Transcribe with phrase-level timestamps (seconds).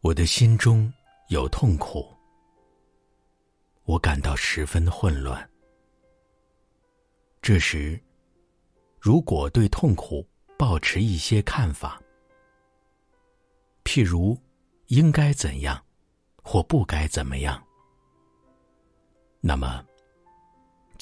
[0.00, 0.90] 我的心中
[1.28, 2.06] 有痛苦，
[3.84, 5.50] 我感到十分混乱。
[7.42, 8.00] 这时，
[8.98, 10.26] 如果对痛苦
[10.56, 12.00] 抱持一些看法，
[13.84, 14.40] 譬如
[14.86, 15.84] 应该怎样，
[16.42, 17.62] 或不该怎么样，
[19.40, 19.84] 那么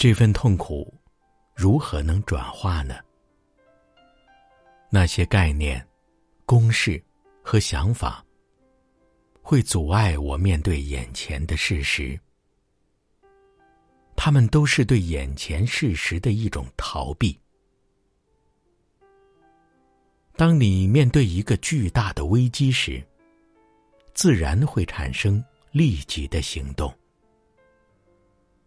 [0.05, 0.93] 这份痛苦
[1.55, 2.95] 如何能转化呢？
[4.91, 5.83] 那些概念、
[6.45, 7.03] 公式
[7.43, 8.23] 和想法。
[9.41, 12.21] 会阻碍我面对眼前的事实，
[14.15, 17.41] 他们都是对眼前事实的一种逃避。
[20.37, 23.03] 当你面对一个巨大的危机时，
[24.13, 25.43] 自然会产生
[25.73, 26.95] 立即的行动。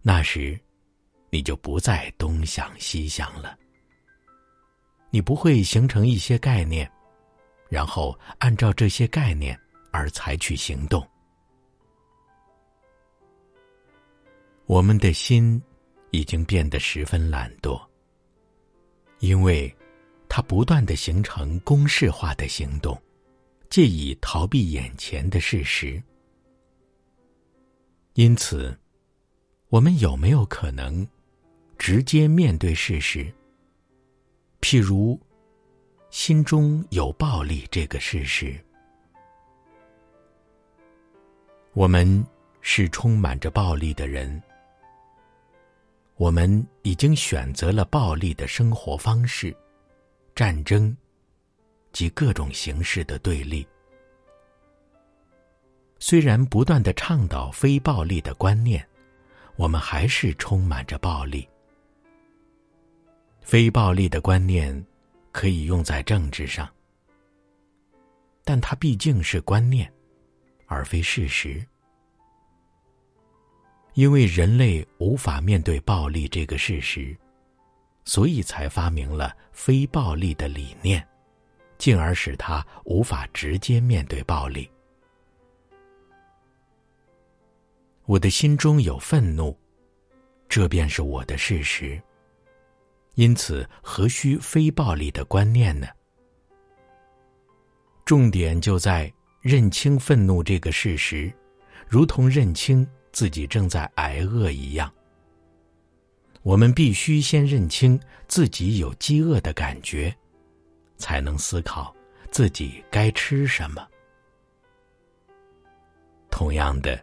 [0.02, 0.60] 那时，
[1.30, 3.58] 你就不再东想西想了，
[5.10, 6.92] 你不会形成一些概念，
[7.70, 9.60] 然后按照这些概念。
[9.90, 11.08] 而采取行动，
[14.68, 15.60] 我们的心
[16.12, 17.82] 已经变得十分懒惰，
[19.20, 19.76] 因为
[20.30, 23.02] 它不断的形成公式化的行动，
[23.72, 26.04] 借以逃避眼前的事实。
[28.14, 28.78] 因此，
[29.70, 31.08] 我们有没有可能
[31.78, 33.32] 直接面对事实？
[34.62, 35.20] 譬如，
[36.10, 38.60] 心中有暴力这个事实。
[41.74, 42.26] 我们
[42.62, 44.42] 是充满着暴力的人，
[46.16, 49.56] 我们已经选择了暴力的生活方式、
[50.36, 50.96] 战争
[51.94, 53.66] 及各种形式的对立。
[56.00, 58.86] 虽然不断的倡导非暴力的观念，
[59.56, 61.48] 我们还是充满着暴力。
[63.48, 64.86] 非暴力的观念
[65.32, 66.70] 可以用在政治上，
[68.44, 69.90] 但它毕竟是观念。
[70.66, 71.66] 而非事实，
[73.94, 77.16] 因为人类无法面对暴力这个事实，
[78.04, 81.08] 所以才发明了非暴力的理念，
[81.78, 84.70] 进而使他无法直接面对暴力。
[88.04, 89.58] 我的心中有愤怒，
[90.50, 91.98] 这便是我的事实。
[93.18, 95.88] 因此，何须非暴力的观念呢？
[98.06, 99.14] 重点就在。
[99.40, 101.32] 认清愤怒这个事实，
[101.88, 104.92] 如同认清自己正在挨饿一样。
[106.42, 110.14] 我们必须先认清自己有饥饿的感觉，
[110.98, 111.96] 才能思考
[112.30, 113.88] 自己该吃什么。
[116.30, 117.02] 同样的，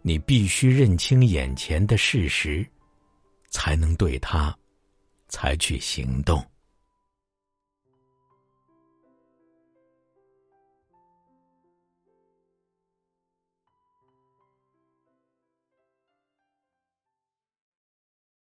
[0.00, 2.66] 你必须认清眼前的事实，
[3.50, 4.56] 才能对它
[5.32, 6.51] 采取行动。